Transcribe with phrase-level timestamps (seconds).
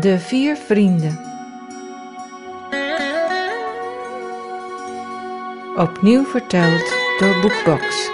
[0.00, 1.18] De vier vrienden.
[5.76, 8.10] Opnieuw verteld door Boekbox.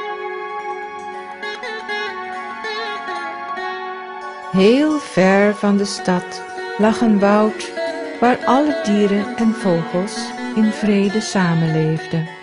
[4.50, 6.42] Heel ver van de stad
[6.78, 7.72] lag een woud
[8.20, 10.16] waar alle dieren en vogels
[10.54, 12.39] in vrede samenleefden.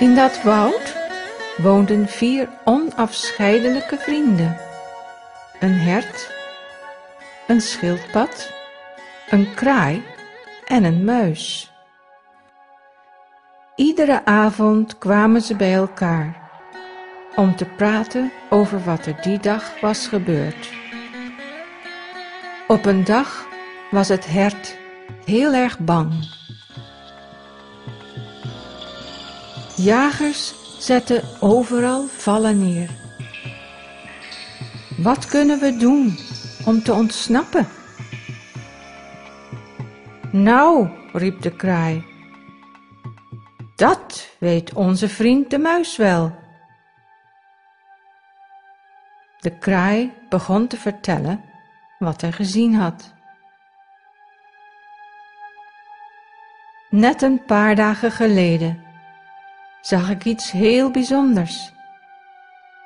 [0.00, 0.96] In dat woud
[1.56, 4.56] woonden vier onafscheidelijke vrienden.
[5.58, 6.30] Een hert,
[7.46, 8.52] een schildpad,
[9.30, 10.02] een kraai
[10.66, 11.72] en een muis.
[13.76, 16.50] Iedere avond kwamen ze bij elkaar
[17.36, 20.70] om te praten over wat er die dag was gebeurd.
[22.68, 23.46] Op een dag
[23.90, 24.76] was het hert
[25.24, 26.38] heel erg bang.
[29.82, 32.90] Jagers zetten overal vallen neer.
[34.96, 36.18] Wat kunnen we doen
[36.66, 37.66] om te ontsnappen?
[40.32, 42.04] Nou, riep de kraai,
[43.76, 46.38] dat weet onze vriend de muis wel.
[49.38, 51.44] De kraai begon te vertellen
[51.98, 53.14] wat hij gezien had.
[56.90, 58.89] Net een paar dagen geleden
[59.80, 61.72] zag ik iets heel bijzonders.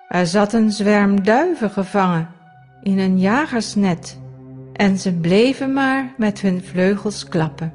[0.09, 2.28] Er zat een zwerm duiven gevangen
[2.83, 4.19] in een jagersnet
[4.73, 7.72] en ze bleven maar met hun vleugels klappen.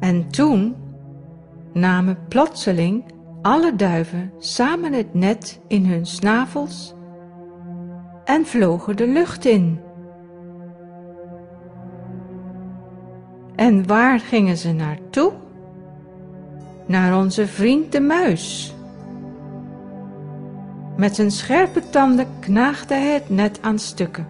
[0.00, 0.76] En toen
[1.72, 3.04] namen plotseling
[3.42, 6.94] alle duiven samen het net in hun snavels
[8.24, 9.80] en vlogen de lucht in.
[13.56, 15.32] En waar gingen ze naartoe?
[16.90, 18.74] Naar onze vriend de muis.
[20.96, 24.26] Met zijn scherpe tanden knaagde hij het net aan stukken.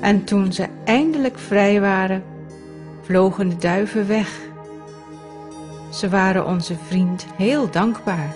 [0.00, 2.22] En toen ze eindelijk vrij waren,
[3.02, 4.40] vlogen de duiven weg.
[5.92, 8.34] Ze waren onze vriend heel dankbaar.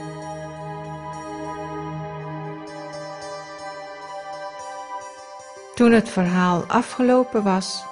[5.74, 7.84] Toen het verhaal afgelopen was,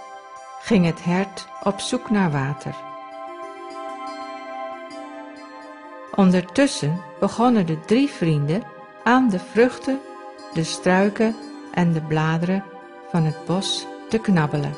[0.64, 2.74] ging het hert op zoek naar water.
[6.14, 8.62] Ondertussen begonnen de drie vrienden
[9.02, 10.00] aan de vruchten,
[10.54, 11.36] de struiken
[11.72, 12.64] en de bladeren
[13.10, 14.74] van het bos te knabbelen.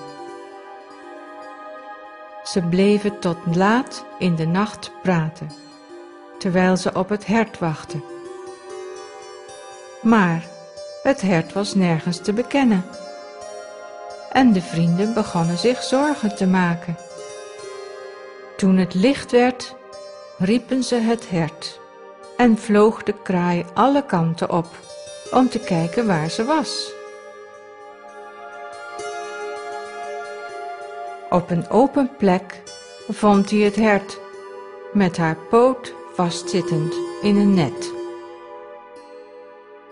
[2.45, 5.51] Ze bleven tot laat in de nacht praten,
[6.39, 8.03] terwijl ze op het hert wachten.
[10.03, 10.45] Maar
[11.03, 12.85] het hert was nergens te bekennen.
[14.33, 16.97] En de vrienden begonnen zich zorgen te maken.
[18.57, 19.77] Toen het licht werd,
[20.39, 21.81] riepen ze het hert
[22.37, 24.67] en vloog de kraai alle kanten op
[25.31, 26.93] om te kijken waar ze was.
[31.31, 32.63] Op een open plek
[33.09, 34.19] vond hij het hert
[34.93, 37.93] met haar poot vastzittend in een net.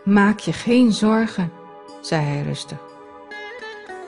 [0.05, 1.53] Maak je geen zorgen,
[2.01, 2.94] zei hij rustig.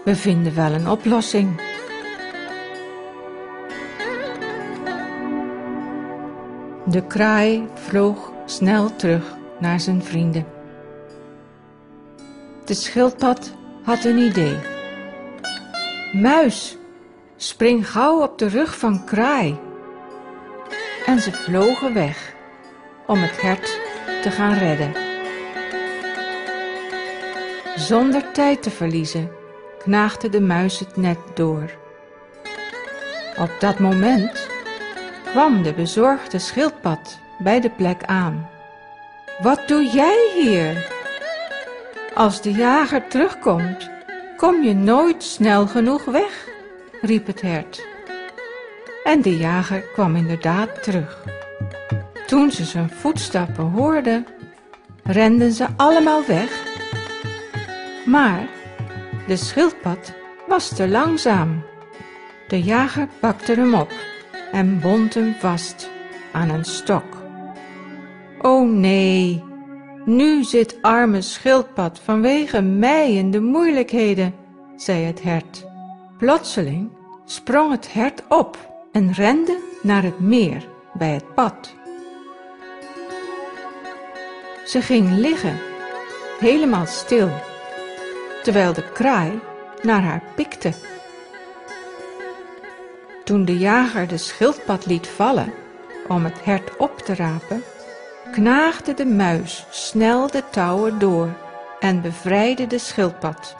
[0.06, 1.61] We vinden wel een oplossing.
[6.84, 10.47] De kraai vloog snel terug naar zijn vrienden.
[12.65, 14.56] De schildpad had een idee.
[16.12, 16.77] Muis,
[17.37, 19.59] spring gauw op de rug van kraai.
[21.06, 22.34] En ze vlogen weg
[23.06, 23.81] om het hert
[24.23, 24.93] te gaan redden.
[27.77, 29.36] Zonder tijd te verliezen
[29.87, 31.71] knaagde de muis het net door.
[33.39, 34.49] Op dat moment
[35.25, 38.49] kwam de bezorgde schildpad bij de plek aan.
[39.43, 40.93] Wat doe jij hier?
[42.15, 43.91] Als de jager terugkomt,
[44.37, 46.49] kom je nooit snel genoeg weg,
[47.00, 47.87] riep het hert.
[49.05, 51.25] En de jager kwam inderdaad terug.
[52.27, 54.27] Toen ze zijn voetstappen hoorden,
[55.05, 56.65] renden ze allemaal weg.
[58.05, 58.56] Maar
[59.26, 60.12] de schildpad
[60.46, 61.62] was te langzaam.
[62.49, 63.93] De jager pakte hem op
[64.52, 65.90] en bond hem vast
[66.32, 67.25] aan een stok.
[68.40, 69.44] O nee,
[70.05, 74.34] nu zit arme schildpad vanwege mij in de moeilijkheden,
[74.76, 75.67] zei het hert.
[76.19, 76.90] Plotseling
[77.25, 81.75] sprong het hert op en rende naar het meer bij het pad.
[84.64, 85.58] Ze ging liggen,
[86.38, 87.31] helemaal stil
[88.46, 89.40] terwijl de kraai
[89.82, 90.72] naar haar pikte.
[93.25, 95.52] Toen de jager de schildpad liet vallen
[96.08, 97.62] om het hert op te rapen,
[98.32, 101.28] knaagde de muis snel de touwen door
[101.81, 103.56] en bevrijdde de schildpad.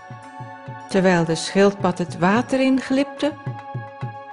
[0.89, 3.33] Terwijl de schildpad het water inglipte,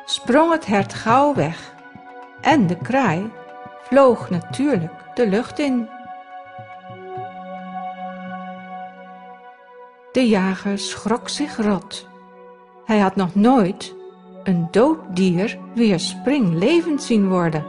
[0.05, 1.73] sprong het hert gauw weg
[2.41, 3.31] en de kraai
[3.81, 5.89] vloog natuurlijk de lucht in.
[10.13, 12.07] De jager schrok zich rot.
[12.85, 13.95] Hij had nog nooit
[14.43, 17.65] een dood dier weer springlevend zien worden.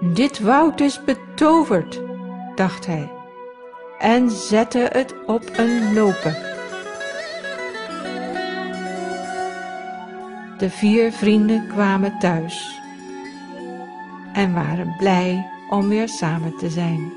[0.00, 2.00] Dit woud is betoverd,
[2.54, 3.10] dacht hij,
[3.98, 6.36] en zette het op een lopen.
[10.58, 12.80] De vier vrienden kwamen thuis
[14.32, 17.12] en waren blij om weer samen te zijn.